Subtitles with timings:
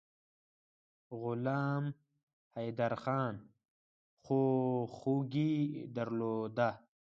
[1.21, 1.85] غلام
[2.55, 3.35] حیدرخان
[4.23, 5.53] خواخوږي
[5.95, 6.69] درلوده.